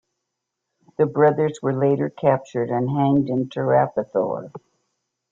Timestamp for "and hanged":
2.71-3.29